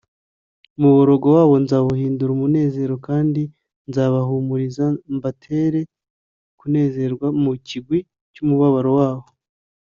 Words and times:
“umuborogo 0.77 1.27
wabo 1.37 1.55
nzawuhindura 1.63 2.31
umunezero 2.33 2.95
kandi 3.07 3.41
nzabahumuriza 3.87 4.85
mbatere 5.15 5.79
kunezerwa 6.59 7.27
mu 7.41 7.51
kigwi 7.67 7.99
cy’umubabaro 8.33 8.91
wabo 8.99 9.25